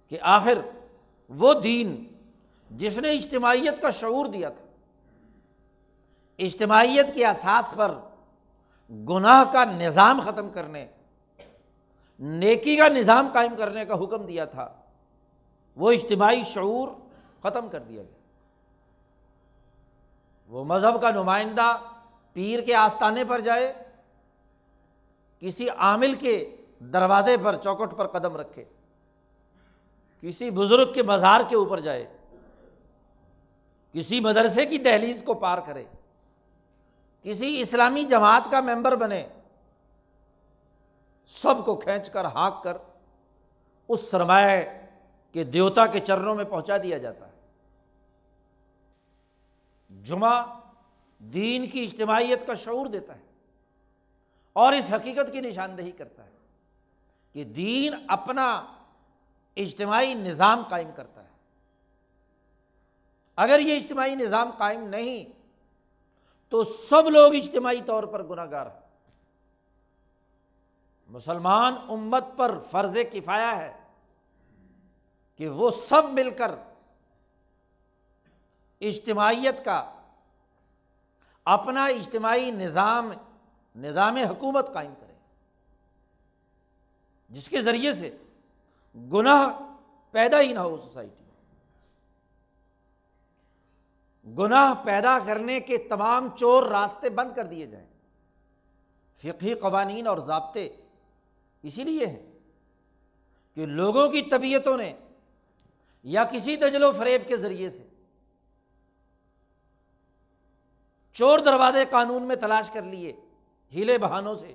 کہ 0.08 0.18
آخر 0.20 0.58
وہ 1.28 1.54
دین 1.60 2.13
جس 2.70 2.98
نے 2.98 3.10
اجتماعیت 3.10 3.82
کا 3.82 3.90
شعور 3.90 4.26
دیا 4.26 4.48
تھا۔ 4.48 4.64
اجتماعیت 6.38 7.14
کے 7.14 7.24
احساس 7.26 7.74
پر 7.76 7.94
گناہ 8.90 9.44
کا 9.52 9.64
نظام 9.64 10.20
ختم 10.20 10.50
کرنے، 10.50 10.86
نیکی 12.18 12.76
کا 12.76 12.88
نظام 12.88 13.28
قائم 13.32 13.54
کرنے 13.56 13.84
کا 13.84 13.94
حکم 13.94 14.26
دیا 14.26 14.44
تھا، 14.44 14.68
وہ 15.76 15.92
اجتماعی 15.92 16.42
شعور 16.42 16.88
ختم 17.42 17.68
کر 17.68 17.80
دیا 17.80 18.02
گیا۔ 18.02 18.22
وہ 20.48 20.64
مذہب 20.64 21.00
کا 21.02 21.10
نمائندہ 21.10 21.76
پیر 22.32 22.60
کے 22.60 22.74
آستانے 22.74 23.24
پر 23.24 23.40
جائے، 23.40 23.72
کسی 25.42 25.68
عامل 25.68 26.14
کے 26.14 26.56
دروازے 26.92 27.36
پر 27.36 27.56
چوکٹ 27.56 27.96
پر 27.96 28.06
قدم 28.06 28.36
رکھے، 28.36 28.64
کسی 30.22 30.50
بزرگ 30.50 30.92
کے 30.92 31.02
مزار 31.02 31.40
کے 31.48 31.56
اوپر 31.56 31.80
جائے 31.80 32.13
کسی 33.94 34.20
مدرسے 34.20 34.64
کی 34.64 34.78
دہلیز 34.78 35.22
کو 35.22 35.34
پار 35.34 35.58
کرے، 35.58 35.84
کسی 37.22 37.60
اسلامی 37.60 38.04
جماعت 38.04 38.42
کا 38.50 38.60
ممبر 38.60 38.96
بنے، 38.96 39.28
سب 41.42 41.64
کو 41.64 41.76
کھینچ 41.76 42.10
کر، 42.10 42.24
ہانک 42.24 42.62
کر، 42.62 42.76
اس 43.88 44.00
سرمایہ 44.10 44.62
کے 45.32 45.44
دیوتا 45.44 45.86
کے 45.86 46.00
چرنوں 46.00 46.34
میں 46.34 46.44
پہنچا 46.44 46.76
دیا 46.82 46.98
جاتا 46.98 47.26
ہے۔ 47.26 47.32
جمعہ 50.02 50.44
دین 51.18 51.66
کی 51.66 51.84
اجتماعیت 51.84 52.46
کا 52.46 52.54
شعور 52.54 52.86
دیتا 52.86 53.14
ہے 53.14 53.24
اور 54.52 54.72
اس 54.72 54.92
حقیقت 54.92 55.32
کی 55.32 55.40
نشاندہی 55.40 55.90
کرتا 55.90 56.24
ہے 56.24 56.30
کہ 57.32 57.44
دین 57.44 57.94
اپنا 58.08 58.66
اجتماعی 59.56 60.14
نظام 60.14 60.62
قائم 60.68 60.90
کرتا 60.96 61.20
ہے۔ 61.23 61.23
اگر 63.36 63.58
یہ 63.58 63.76
اجتماعی 63.76 64.14
نظام 64.14 64.50
قائم 64.50 64.88
نہیں، 64.88 65.24
تو 66.48 66.64
سب 66.64 67.10
لوگ 67.10 67.34
اجتماعی 67.34 67.82
طور 67.82 68.04
پر 68.04 68.22
گناہ 68.22 68.50
گار 68.50 68.66
ہیں۔ 68.66 68.80
مسلمان 71.08 71.74
امت 71.88 72.24
پر 72.36 72.58
فرض 72.58 72.96
کفایا 73.12 73.56
ہے 73.56 73.80
کہ 75.36 75.48
وہ 75.48 75.70
سب 75.88 76.02
مل 76.04 76.30
کر 76.30 76.50
اجتماعیت 78.80 79.64
کا 79.64 79.90
اپنا 81.44 81.84
اجتماعی 81.84 82.50
نظام 82.50 83.12
نظام 83.76 84.16
حکومت 84.16 84.72
قائم 84.72 84.94
کرے۔ 85.00 85.12
جس 87.28 87.48
کے 87.48 87.62
ذریعے 87.62 87.94
سے 87.94 88.16
گناہ 89.12 89.72
پیدا 90.10 90.40
ہی 90.40 90.52
نہ 90.52 90.58
ہو 90.58 90.78
سوسائٹی۔ 90.78 91.23
گناہ 94.26 94.74
پیدا 94.84 95.18
کرنے 95.26 95.60
کے 95.60 95.78
تمام 95.78 96.28
چور 96.36 96.62
راستے 96.62 97.08
بند 97.08 97.32
کر 97.36 97.44
دیے 97.44 97.66
جائیں۔ 97.66 97.86
فقہی 99.18 99.54
قوانین 99.54 100.06
اور 100.06 100.18
ضابطے 100.18 100.76
اسی 101.62 101.84
لیے 101.84 102.06
ہے 102.06 102.30
کہ 103.54 103.66
لوگوں 103.66 104.08
کی 104.08 104.22
طبیعتوں 104.22 104.76
نے 104.76 104.92
یا 106.02 106.24
کسی 106.24 106.56
دجل 106.56 106.82
و 106.82 106.92
فریب 106.92 107.22
کے 107.28 107.36
ذریعے 107.36 107.70
سے 107.70 107.88
چور 111.12 111.38
دروازے 111.38 111.84
قانون 111.90 112.22
میں 112.22 112.36
تلاش 112.36 112.70
کر 112.70 112.82
لیے 112.82 113.12
ہیلے 113.72 113.98
بہانوں 113.98 114.34
سے 114.34 114.54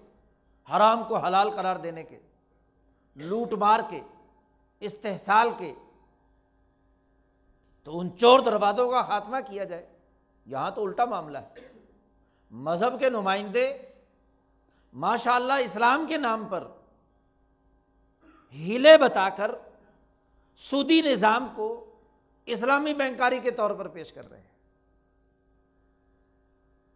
حرام 0.75 1.03
کو 1.03 1.17
حلال 1.17 1.49
قرار 1.51 1.75
دینے 1.75 2.03
کے، 2.03 2.19
لوٹ 3.15 3.53
مار 3.53 3.79
کے، 3.89 4.01
استحصال 4.79 5.49
کے 5.57 5.73
تو 7.89 7.99
ان 7.99 8.17
چور 8.17 8.39
دروازوں 8.39 8.91
کا 8.91 9.01
خاتمہ 9.01 9.37
کیا 9.47 9.63
جائے۔ 9.63 9.85
یہاں 10.45 10.71
تو 10.71 10.85
الٹا 10.85 11.05
معاملہ 11.05 11.37
ہے۔ 11.37 11.71
مذہب 12.51 12.99
کے 12.99 13.09
نمائندے 13.09 13.77
ماشاء 14.93 15.31
اللہ 15.31 15.53
اسلام 15.53 16.05
کے 16.07 16.17
نام 16.17 16.45
پر 16.45 16.67
ہیلے 18.53 18.97
بتا 18.97 19.29
کر 19.29 19.51
سودی 20.55 21.01
نظام 21.01 21.47
کو 21.55 21.95
اسلامی 22.45 22.93
بینکاری 22.93 23.39
کے 23.39 23.51
طور 23.51 23.71
پر 23.71 23.87
پیش 23.87 24.13
کر 24.13 24.29
رہے 24.29 24.39
ہیں۔ 24.39 24.53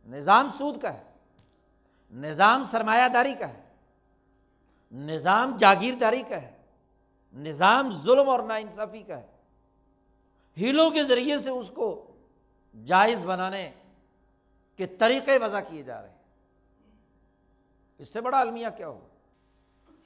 نظام 0.07 0.49
سود 0.57 0.81
کا 0.81 0.93
ہے، 0.93 1.03
نظام 2.11 2.63
سرمایہ 2.71 3.07
داری 3.09 3.33
کا 3.39 3.49
ہے، 3.49 3.63
نظام 4.91 5.57
جاگیرداری 5.57 6.23
کا 6.29 6.41
ہے، 6.41 6.57
نظام 7.33 7.91
ظلم 7.91 8.29
اور 8.29 8.39
ناانصافی 8.39 9.01
کا 9.01 9.17
ہے۔ 9.17 9.32
ہیلوں 10.57 10.89
کے 10.89 11.03
ذریعے 11.03 11.39
سے 11.39 11.49
اس 11.49 11.71
کو 11.73 12.15
جائز 12.85 13.23
بنانے 13.23 13.71
کے 14.75 14.85
طریقے 14.85 15.37
وضع 15.37 15.59
کیے 15.69 15.83
جا 15.83 16.01
رہے 16.01 16.09
ہیں۔ 16.09 16.17
اس 17.97 18.09
سے 18.09 18.21
بڑا 18.21 18.39
المیہ 18.39 18.67
کیا 18.77 18.87
ہو 18.87 19.07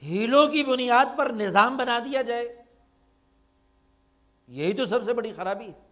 ہیلوں 0.02 0.46
کی 0.46 0.62
بنیاد 0.62 1.06
پر 1.18 1.30
نظام 1.30 1.76
بنا 1.76 1.98
دیا 1.98 2.22
جائے۔ 2.22 2.62
یہی 4.48 4.72
تو 4.72 4.86
سب 4.86 5.04
سے 5.04 5.12
بڑی 5.12 5.32
خرابی 5.32 5.66
ہے۔ 5.66 5.86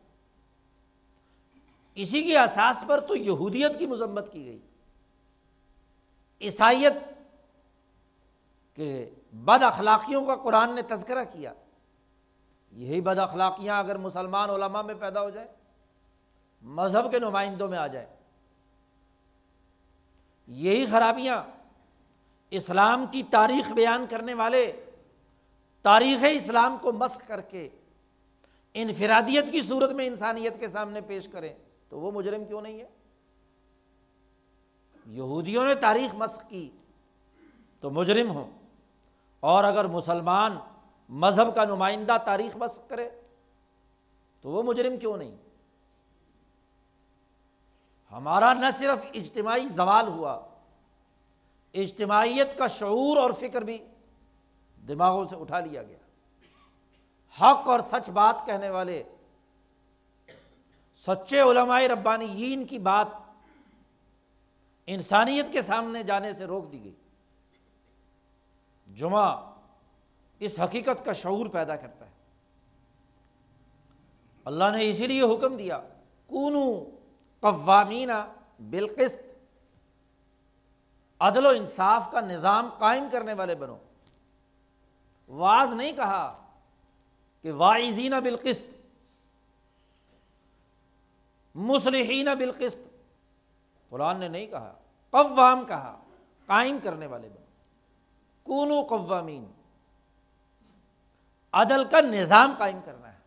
اسی 1.95 2.23
کی 2.23 2.37
احساس 2.37 2.85
پر 2.87 3.01
تو 3.01 3.17
یہودیت 3.17 3.79
کی 3.79 3.87
مذمت 3.87 4.33
کی 4.33 4.45
گئی۔ 4.45 4.59
عیسائیت 6.41 6.93
کے 8.75 9.11
بد 9.33 9.63
اخلاقیوں 9.63 10.25
کا 10.25 10.37
قرآن 10.37 10.75
نے 10.75 10.83
تذکرہ 10.83 11.25
کیا۔ 11.25 11.53
یہی 12.77 13.01
بد 13.01 13.19
اخلاقیاں 13.19 13.79
اگر 13.79 13.97
مسلمان 13.97 14.51
علماء 14.51 14.83
میں 14.83 14.95
پیدا 14.95 15.23
ہو 15.23 15.31
جائے، 15.31 15.49
مذہب 16.63 17.11
کے 17.11 17.19
نمائندوں 17.19 17.69
میں 17.69 17.79
آ 17.79 17.87
جائے۔ 17.87 18.07
یہی 20.47 20.87
خرابیاں 20.87 21.43
اسلام 22.51 23.07
کی 23.11 23.23
تاریخ 23.23 23.73
بیان 23.73 24.07
کرنے 24.11 24.35
والے 24.35 24.85
تاریخ 25.83 26.25
اسلام 26.33 26.77
کو 26.81 26.93
مسخ 26.93 27.19
کر 27.27 27.41
کے 27.41 27.69
انفرادیت 28.75 29.45
کی 29.53 29.63
صورت 29.63 29.91
میں 29.91 30.07
انسانیت 30.07 30.61
کے 30.61 30.69
سامنے 30.69 31.01
پیش 31.01 31.29
کریں 31.29 31.55
تو 31.89 32.01
وہ 32.01 32.11
مجرم 32.11 32.45
کیوں 32.45 32.63
نہیں 32.63 32.81
ہے؟ 32.81 32.89
یہودیوں 35.07 35.67
نے 35.67 35.75
تاریخ 35.75 36.15
مسخ 36.15 36.49
کی 36.49 36.71
تو 37.81 37.91
مجرم 37.91 38.31
ہوں۔ 38.31 38.51
اور 39.41 39.65
اگر 39.65 39.85
مسلمان 39.85 40.59
مذہب 41.09 41.55
کا 41.55 41.65
نمائندہ 41.65 42.17
تاریخ 42.25 42.57
مسخ 42.57 42.89
کرے 42.89 43.09
تو 44.41 44.51
وہ 44.51 44.63
مجرم 44.63 44.97
کیوں 44.97 45.17
نہیں؟ 45.17 45.37
ہمارا 48.13 48.55
نہ 48.55 48.67
صرف 48.79 48.99
اجتماعی 49.15 49.69
زوال 49.69 50.09
ہوا، 50.09 50.47
اجتماعیت 51.75 52.59
کا 52.59 52.67
شعور 52.67 53.17
اور 53.17 53.31
فکر 53.31 53.63
بھی 53.63 53.79
دماغوں 54.89 55.25
سے 55.31 55.37
اٹھا 55.37 55.61
لیا 55.61 55.83
گیا۔ 55.83 55.99
حق 57.37 57.69
اور 57.69 57.81
سچ 57.91 58.11
بات 58.11 58.47
کہنے 58.47 58.71
والے، 58.71 59.03
سچے 61.07 61.41
علماء 61.41 61.81
ربانیین 61.81 62.67
کی 62.67 62.79
بات 62.79 63.07
انسانیت 64.87 65.53
کے 65.53 65.63
سامنے 65.63 66.03
جانے 66.03 66.33
سے 66.33 66.45
روک 66.45 66.73
دی 66.73 66.85
گئی۔ 66.85 66.95
جمعہ 68.95 69.56
اس 70.41 70.59
حقیقت 70.59 71.05
کا 71.05 71.13
شعور 71.13 71.47
پیدا 71.47 71.77
کرتا 71.77 72.07
ہے۔ 72.07 72.11
اللہ 74.45 74.65
نے 74.73 74.91
اسی 74.91 75.07
لیے 75.07 75.23
حکم 75.23 75.57
دیا، 75.57 75.81
کونو 76.27 76.85
قوامین 77.41 78.11
بالقسط، 78.71 79.23
عدل 81.21 81.47
و 81.47 81.49
انصاف 81.49 82.03
کا 82.13 82.21
نظام 82.21 82.71
قائم 82.79 83.05
کرنے 83.13 83.33
والے 83.33 83.55
بنو۔ 83.55 83.77
واز 85.29 85.75
نہیں 85.75 85.93
کہا 85.93 86.47
کہ 87.43 87.53
واعظین 87.53 88.13
بالقسط 88.25 88.63
مسلحین 91.55 92.29
بالقسط۔ 92.39 92.79
قرآن 93.89 94.21
نے 94.21 94.29
نہیں 94.29 94.47
کہا، 94.47 94.75
قوام 95.11 95.65
کہا، 95.65 96.01
قائم 96.47 96.79
کرنے 96.83 97.07
والے 97.07 97.29
بنو۔ 97.29 97.47
کونو 98.43 98.83
قوامین 98.83 99.45
عدل 101.61 101.89
کا 101.89 102.01
نظام 102.01 102.55
قائم 102.59 102.81
کرنا 102.85 103.13
ہے۔ 103.13 103.19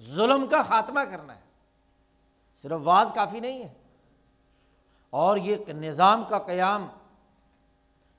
ظلم 0.00 0.46
کا 0.46 0.62
خاتمہ 0.62 1.00
کرنا 1.00 1.36
ہے۔ 1.36 1.40
صرف 2.62 2.80
واز 2.84 3.08
کافی 3.14 3.40
نہیں 3.40 3.64
ہے۔ 3.64 3.74
اور 5.10 5.36
یہ 5.36 5.56
نظام 5.68 6.24
کا 6.24 6.38
قیام 6.38 6.88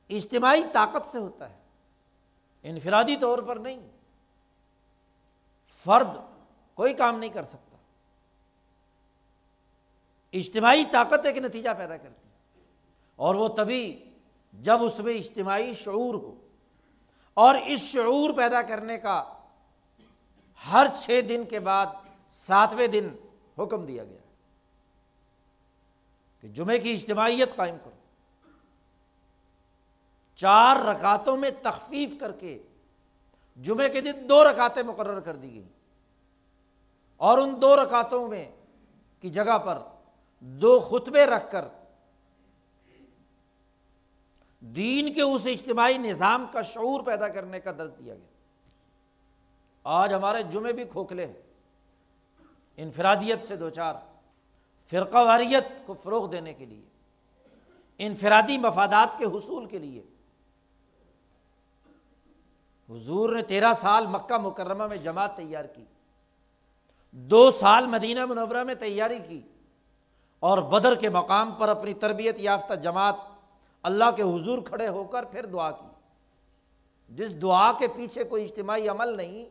اجتماعی 0.10 0.64
طاقت 0.74 1.12
سے 1.12 1.20
ہوتا 1.20 1.50
ہے۔ 1.50 1.60
انفرادی 2.64 3.16
طور 3.16 3.40
پر 3.40 3.56
نہیں۔ 3.56 3.90
فرد 5.84 6.08
کوئی 6.74 6.94
کام 6.94 7.20
نہیں 7.20 7.30
کر 7.30 7.44
سکتا۔ 7.44 7.78
اجتماعی 10.34 10.84
طاقت 10.92 11.26
ایک 11.26 11.38
نتیجہ 11.38 11.70
پیدا 11.78 11.98
کرتی 11.98 12.30
ہے۔ 12.30 12.62
اور 13.16 13.36
وہ 13.36 13.48
تبھی 13.48 14.14
جب 14.54 14.84
اس 14.84 15.00
میں 15.00 15.14
اجتماعی 15.14 15.74
شعور 15.74 16.14
ہو۔ 16.14 16.45
اور 17.38 17.56
اس 17.66 17.80
شعور 17.80 18.34
پیدا 18.34 18.62
کرنے 18.62 18.98
کا 18.98 19.34
ہر 20.72 20.88
چھ 21.02 21.22
دن 21.30 21.44
کے 21.50 21.60
بعد 21.60 21.86
ساتویں 22.30 22.88
دن 22.88 23.10
حکم 23.60 23.86
دیا 23.86 24.04
گیا 24.04 24.20
کہ 26.42 26.48
جمعے 26.48 26.80
کی 26.80 26.94
اجتماعیت 26.94 27.56
قائم 27.56 27.78
کرو۔ 27.84 27.92
چار 30.36 30.78
رکعتوں 30.78 31.38
میں 31.38 31.52
تخفیف 31.64 32.10
کر 32.20 32.32
کے 32.32 32.64
جمعے 33.56 33.90
کے 33.90 34.02
دن 34.02 34.30
دو 34.30 34.44
رکعتیں 34.44 34.84
مقرر 34.84 35.20
کر 35.20 35.36
دی 35.36 35.54
گئی 35.54 35.68
اور 37.18 37.38
ان 37.38 37.62
دو 37.62 37.76
رکعتوں 37.76 38.28
میں 38.28 38.52
کی 39.20 39.30
جگہ 39.30 39.58
پر 39.58 39.78
دو 40.40 40.80
خطبے 40.80 41.26
رکھ 41.26 41.52
کر 41.52 41.66
دین 44.66 45.14
کے 45.14 45.22
اس 45.22 45.42
اجتماعی 45.46 45.98
نظام 45.98 46.46
کا 46.52 46.62
شعور 46.62 47.04
پیدا 47.04 47.28
کرنے 47.28 47.60
کا 47.60 47.72
درد 47.72 48.00
دیا 48.00 48.16
گیا۔ 48.16 48.28
آج 49.84 50.14
ہمارے 50.14 50.44
جمعے 50.44 50.74
بھی 50.74 50.84
کھوکھلے 50.84 51.26
ہیں۔ 51.26 51.34
انفرادیت 52.78 53.48
سے 53.48 53.56
دو 53.56 53.70
چار۔ 53.70 53.94
فرقہ 54.90 55.18
واریت 55.18 55.88
کو 55.88 55.96
فروغ 56.04 56.32
دینے 56.32 56.54
کے 56.54 56.66
لیے۔ 56.66 56.82
انفرادی 57.98 58.58
مفادات 58.58 59.18
کے 59.18 59.26
حصول 59.26 59.66
کے 59.66 59.80
لیے۔ 59.80 60.04
حضور 62.90 63.36
نے 63.36 63.42
تیرہ 63.42 63.74
سال 63.82 64.08
مکہ 64.08 64.38
مکرمہ 64.38 64.88
میں 64.88 64.98
جماعت 64.98 65.38
تیار 65.38 65.66
کی۔ 65.66 65.84
دو 67.12 67.52
سال 67.52 67.88
مدینہ 67.88 68.26
منورہ 68.26 68.64
میں 68.64 68.76
تیاری 68.76 69.20
کی۔ 69.28 69.42
اور 70.40 70.58
بدر 70.58 70.96
کے 70.96 71.10
مقام 71.10 71.52
پر 71.52 71.70
اپنی 71.70 71.94
تربیت 71.94 72.36
یافتہ 72.40 72.74
جماعت 72.74 73.16
اللہ 73.86 74.12
کے 74.16 74.22
حضور 74.22 74.60
کھڑے 74.66 74.88
ہو 74.88 75.04
کر 75.04 75.24
پھر 75.24 75.46
دعا 75.46 75.72
کی۔ 75.72 75.88
جس 77.10 77.42
دعا 77.42 77.72
کے 77.72 77.88
پیچھے 77.88 78.24
کوئی 78.24 78.46
اجتماعی 78.46 78.88
عمل 78.88 79.18
نہیں، 79.18 79.50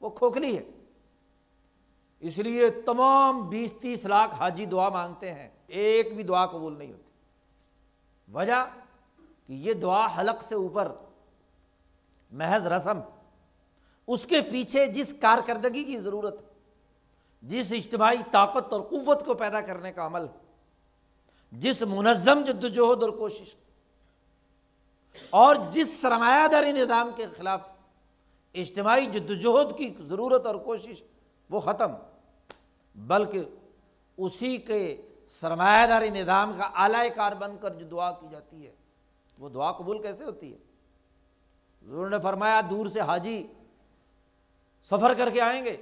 وہ 0.00 0.10
کھوکھلی 0.10 0.58
ہے۔ 0.58 0.62
اس 2.20 2.38
لیے 2.38 2.70
تمام 2.70 3.48
بیس 3.48 3.72
تیس 3.80 4.04
لاکھ 4.04 4.34
حاجی 4.34 4.66
دعا 4.66 4.88
مانگتے 4.88 5.34
ہیں، 5.34 5.48
ایک 5.66 6.14
بھی 6.14 6.22
دعا 6.22 6.46
قبول 6.46 6.78
نہیں 6.78 6.92
ہوتی۔ 6.92 7.10
وجہ 8.32 8.68
کہ 9.46 9.52
یہ 9.52 9.72
دعا 9.72 10.20
حلق 10.20 10.42
سے 10.42 10.54
اوپر، 10.54 10.92
محض 12.30 12.66
رسم، 12.66 13.00
اس 14.06 14.26
کے 14.26 14.40
پیچھے 14.40 14.86
جس 14.86 15.14
کارکردگی 15.20 15.84
کی 15.84 15.98
ضرورت، 15.98 16.34
جس 17.42 17.72
اجتماعی 17.72 18.22
طاقت 18.30 18.72
اور 18.72 18.80
قوت 18.80 19.26
کو 19.26 19.34
پیدا 19.34 19.60
کرنے 19.60 19.92
کا 19.92 20.06
عمل۔ 20.06 20.22
ہے 20.22 20.39
جس 21.52 21.82
منظم 21.82 22.42
جدوجہد 22.44 23.02
اور 23.02 23.10
کوشش 23.10 23.54
اور 25.30 25.56
جس 25.72 25.88
سرمایہ 26.00 26.46
داری 26.48 26.72
نظام 26.72 27.10
کے 27.16 27.26
خلاف 27.36 27.60
اجتماعی 28.54 29.06
جدوجہد 29.06 29.76
کی 29.78 29.94
ضرورت 30.08 30.46
اور 30.46 30.54
کوشش 30.54 31.02
وہ 31.50 31.60
ختم، 31.60 31.92
بلکہ 32.94 33.44
اسی 34.16 34.56
کے 34.56 35.02
سرمایہ 35.40 35.86
داری 35.86 36.10
نظام 36.10 36.52
کا 36.58 36.70
اعلی 36.74 37.08
کار 37.14 37.32
بن 37.32 37.56
کر 37.60 37.74
جو 37.74 37.86
دعا 37.86 38.10
کی 38.12 38.26
جاتی 38.30 38.66
ہے، 38.66 38.72
وہ 39.38 39.48
دعا 39.48 39.72
قبول 39.72 40.02
کیسے 40.02 40.24
ہوتی 40.24 40.52
ہے؟ 40.52 40.58
حضور 41.82 42.08
نے 42.08 42.16
فرمایا، 42.22 42.60
دور 42.70 42.86
سے 42.86 43.00
حاجی 43.00 43.46
سفر 44.90 45.14
کر 45.14 45.30
کے 45.30 45.40
آئیں 45.40 45.64
گے۔ 45.64 45.76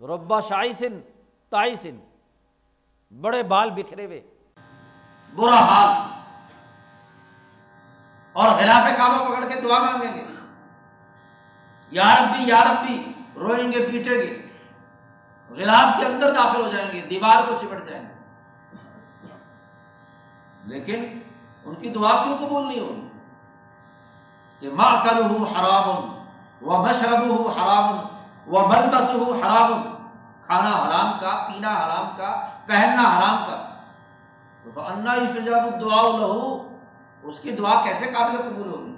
ربا 0.00 0.40
شائی 0.40 0.72
سن 0.72 1.00
تائی 1.48 1.76
سن 1.76 1.98
بڑے 3.20 3.42
بال 3.42 3.70
بکھرے 3.70 4.06
ہوئے۔ 4.06 4.20
برا 5.34 5.58
حال۔ 5.58 5.88
اور 8.32 8.48
خلاف 8.58 8.96
کعبہ 8.96 9.24
پکڑ 9.24 9.48
کے 9.48 9.60
دعا 9.60 9.78
مانگیں 9.78 10.14
گے۔ 10.14 10.24
یار 11.90 12.20
بھی 12.20 12.48
یار 12.48 12.66
بھی 12.86 13.12
روئیں 13.36 13.72
گے، 13.72 13.86
پیٹیں 13.92 14.18
گے۔ 14.18 14.46
غلاف 15.50 16.00
کے 16.00 16.06
اندر 16.06 16.34
داخل 16.34 16.60
ہو 16.60 16.68
جائیں 16.68 16.92
گے، 16.92 17.06
دیوار 17.06 17.48
کو 17.48 17.58
چپٹ 17.60 17.88
جائیں 17.88 18.04
گے۔ 18.08 18.12
لیکن 20.64 21.18
ان 21.64 21.74
کی 21.74 21.88
دعا 21.88 22.24
کیوں 22.24 22.38
قبول 22.38 22.68
نہیں 22.68 22.80
ہوگی 22.80 23.08
کہ 24.60 24.70
ماں 24.70 25.04
کل 25.04 25.22
ہوں 25.22 25.44
حرام 25.52 25.88
و 26.68 26.82
مشرب 26.82 27.20
ہوں 27.20 27.52
حرام 27.52 27.94
و 28.54 28.68
بلبس 28.68 29.10
ہوں 29.10 29.40
حرام 29.40 29.96
کھانا 30.46 30.70
حرام 30.70 31.20
کا، 31.20 31.48
پینا 31.48 31.70
حرام 31.70 32.16
کا 32.16 32.51
پہننا 32.66 33.02
حرام 33.02 33.44
کا 33.46 33.68
تو 34.74 34.86
انا 34.86 35.12
استجاب 35.12 35.80
دعا 35.80 36.02
لہو 36.02 36.68
اس 37.22 37.40
کی 37.40 37.50
دعا 37.50 37.84
کیسے 37.84 38.06
قابل 38.06 38.36
قبول 38.36 38.68
ہوگی؟ 38.68 38.96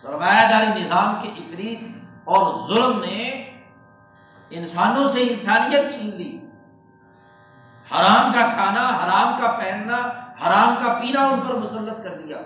سرمایہ 0.00 0.48
داری 0.50 0.84
نظام 0.84 1.14
کے 1.22 1.28
افرید 1.28 2.04
اور 2.24 2.68
ظلم 2.68 3.00
نے 3.00 3.30
انسانوں 4.50 5.08
سے 5.08 5.22
انسانیت 5.22 5.94
چھین 5.94 6.16
لی۔ 6.16 6.38
حرام 7.90 8.32
کا 8.32 8.46
کھانا، 8.54 8.88
حرام 8.88 9.40
کا 9.40 9.50
پہننا، 9.50 9.96
حرام 10.46 10.74
کا 10.84 10.98
پینا 11.00 11.26
ان 11.26 11.40
پر 11.40 11.54
مسلط 11.54 12.04
کر 12.04 12.16
دیا۔ 12.16 12.36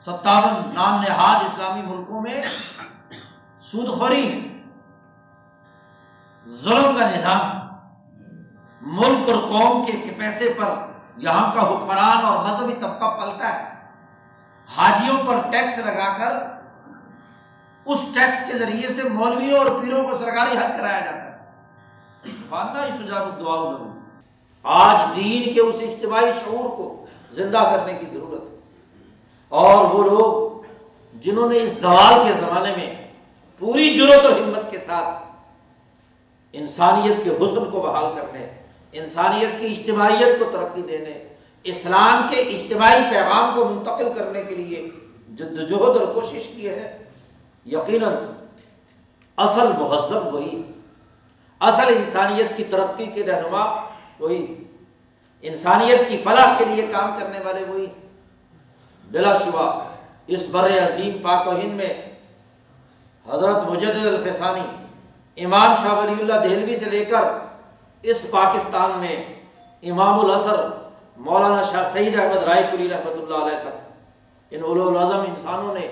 ستاون 0.00 0.74
نام 0.74 1.00
نہاد 1.00 1.44
اسلامی 1.44 1.82
ملکوں 1.82 2.22
میں 2.22 2.42
سود 3.60 3.88
خوری 3.88 4.32
ہے۔ 4.32 4.47
ظلم 6.48 6.98
کا 6.98 7.10
نظام، 7.10 7.68
ملک 8.80 9.30
اور 9.30 9.48
قوم 9.48 9.84
کے 9.84 9.92
پیسے 10.18 10.54
پر 10.56 10.74
یہاں 11.16 11.54
کا 11.54 11.62
حکمران 11.62 12.24
اور 12.24 12.44
مذہبی 12.44 12.74
طبقہ 12.74 13.20
پلتا 13.20 13.58
ہے۔ 13.58 13.74
حاجیوں 14.76 15.16
پر 15.26 15.50
ٹیکس 15.50 15.78
لگا 15.78 16.18
کر 16.18 16.36
اس 17.84 17.98
ٹیکس 18.14 18.52
کے 18.52 18.58
ذریعے 18.58 18.88
سے 18.88 19.08
مولویوں 19.08 19.58
اور 19.58 19.66
پیروں 19.66 20.02
کو 20.02 20.18
سرکاری 20.18 20.56
حد 20.56 20.78
کرایا 20.78 21.00
جاتا 21.00 21.22
ہے۔ 21.24 21.38
آج 24.62 25.16
دین 25.16 25.54
کے 25.54 25.60
اس 25.60 25.74
اجتماعی 25.80 26.32
شعور 26.44 26.76
کو 26.76 27.06
زندہ 27.30 27.58
کرنے 27.58 27.94
کی 27.94 28.06
ضرورت 28.06 28.42
ہے۔ 28.42 28.58
اور 29.48 29.84
وہ 29.84 30.04
لوگ 30.04 30.62
جنہوں 31.14 31.50
نے 31.50 31.58
اس 31.58 31.80
زوال 31.80 32.26
کے 32.26 32.32
زمانے 32.32 32.76
میں 32.76 33.08
پوری 33.58 33.94
جرت 33.94 34.24
اور 34.24 34.32
ہمت 34.32 34.70
کے 34.70 34.78
ساتھ 34.78 35.27
انسانیت 36.52 37.24
کے 37.24 37.30
حسن 37.30 37.70
کو 37.70 37.80
بحال 37.80 38.14
کرنے، 38.16 38.46
انسانیت 38.92 39.60
کی 39.60 39.66
اجتماعیت 39.66 40.38
کو 40.38 40.44
ترقی 40.52 40.82
دینے، 40.82 41.28
اسلام 41.64 42.26
کے 42.30 42.40
اجتماعی 42.40 43.00
پیغام 43.10 43.54
کو 43.54 43.64
منتقل 43.64 44.12
کرنے 44.14 44.42
کے 44.42 44.54
لیے 44.54 44.88
جدوجہد 45.28 45.96
اور 45.96 46.14
کوشش 46.14 46.48
کی 46.56 46.68
ہے۔ 46.68 47.04
یقیناً 47.66 48.14
اصل 49.36 49.68
مہذب 49.68 50.34
وہی، 50.34 50.62
اصل 51.60 51.94
انسانیت 51.96 52.56
کی 52.56 52.64
ترقی 52.64 53.06
کے 53.06 53.22
رہنما 53.26 53.64
وہی، 54.20 54.46
انسانیت 55.42 56.08
کی 56.08 56.16
فلاح 56.16 56.58
کے 56.58 56.64
لیے 56.64 56.86
کام 56.92 57.18
کرنے 57.18 57.38
والے 57.44 57.64
وہی۔ 57.64 57.86
بلا 59.10 59.36
شبہ 59.36 59.80
اس 60.26 60.46
بر 60.50 60.70
عظیم 60.70 61.18
پاک 61.22 61.46
و 61.48 61.50
ہند 61.50 61.72
میں 61.72 61.92
حضرت 63.30 63.64
مجد 63.64 64.06
الفسانی 64.06 64.66
امام 65.44 65.74
شاہ 65.82 65.94
ولی 65.94 66.14
اللہ 66.20 66.32
دہلوی 66.32 66.76
سے 66.76 66.84
لے 66.84 67.04
کر 67.04 67.24
اس 68.02 68.26
پاکستان 68.30 68.98
میں 68.98 69.16
امام 69.82 70.20
الاثر 70.20 70.66
مولانا 71.16 71.62
شاہ 71.62 71.84
سعید 71.92 72.18
احمد 72.18 72.42
رائے 72.42 72.62
پوری 72.70 72.88
رحمۃ 72.88 73.22
اللہ 73.22 73.44
علیہ 73.44 73.58
تک 73.62 73.76
ان 74.50 74.62
اعظم 74.96 75.20
انسانوں 75.20 75.74
نے 75.74 75.88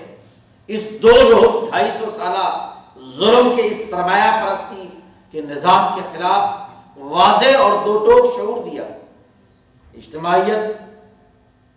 اس 0.67 0.83
دو 1.03 1.65
ڈھائی 1.69 1.91
سو 1.97 2.05
سالہ 2.17 2.73
ظلم 3.17 3.55
کے 3.55 3.61
اس 3.61 3.89
سرمایہ 3.89 4.45
پرستی 4.45 4.87
کے 5.31 5.41
نظام 5.41 5.95
کے 5.95 6.01
خلاف 6.13 6.49
واضح 6.97 7.57
اور 7.57 7.85
دو 7.85 7.97
ٹوک 7.99 8.35
شعور 8.35 8.69
دیا۔ 8.69 8.83
اجتماعیت 9.93 10.81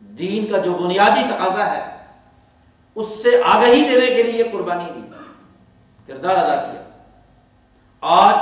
دین 0.00 0.46
کا 0.52 0.58
جو 0.58 0.72
بنیادی 0.74 1.22
تقاضا 1.30 1.76
ہے، 1.76 1.96
اس 2.94 3.06
سے 3.22 3.42
آگہی 3.44 3.84
دینے 3.84 4.06
کے 4.06 4.22
لیے 4.22 4.42
قربانی 4.42 4.90
دی۔ 4.94 5.06
کردار 6.06 6.36
ادا 6.36 6.56
کیا۔ 6.56 6.89
آج 8.00 8.34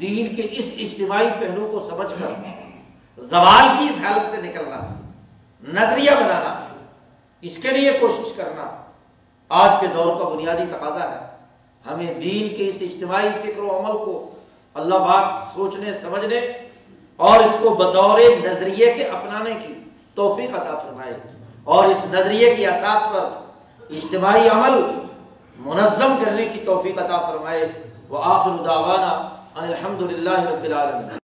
دین 0.00 0.34
کے 0.34 0.42
اس 0.50 0.64
اجتماعی 0.78 1.28
پہلو 1.40 1.68
کو 1.72 1.80
سمجھ 1.80 2.12
کر، 2.18 2.32
زوال 3.20 3.68
کی 3.78 3.84
اس 3.84 4.04
حالت 4.04 4.30
سے 4.30 4.42
نکلنا، 4.42 4.80
نظریہ 5.68 6.10
بنانا، 6.10 6.66
اس 7.40 7.56
کے 7.62 7.70
لیے 7.70 7.92
کوشش 7.92 8.32
کرنا 8.32 8.84
آج 9.48 9.70
کے 9.80 9.86
دور 9.86 10.20
کا 10.20 10.28
بنیادی 10.28 10.62
تقاضا 10.70 11.10
ہے۔ 11.10 11.36
ہمیں 11.90 12.14
دین 12.14 12.54
کے 12.54 12.68
اس 12.68 12.76
اجتماعی 12.80 13.28
فکر 13.42 13.58
و 13.58 13.78
عمل 13.78 14.04
کو 14.04 14.30
اللہ 14.74 14.94
باغ 14.94 15.32
سوچنے، 15.54 15.94
سمجھنے 15.94 16.38
اور 17.16 17.38
اس 17.38 17.56
کو 17.60 17.70
بطور 17.70 18.20
نظریے 18.44 18.92
کے 18.92 19.04
اپنانے 19.04 19.54
کی 19.54 19.74
توفیق 20.14 20.50
عطا 20.50 20.78
فرمائے۔ 20.78 21.18
اور 21.64 21.84
اس 21.84 22.04
نظریے 22.10 22.54
کی 22.54 22.66
اساس 22.66 23.02
پر 23.12 23.30
اجتماعی 23.90 24.48
عمل 24.48 24.82
منظم 25.56 26.16
کرنے 26.24 26.44
کی 26.44 26.60
توفیق 26.60 26.98
عطا 26.98 27.18
فرمائے۔ 27.26 27.91
وآخر 28.12 28.56
دعوانا 28.64 29.12
ان 29.56 29.64
الحمد 29.64 30.02
للہ 30.02 30.38
رب 30.48 30.64
العالمین 30.64 31.21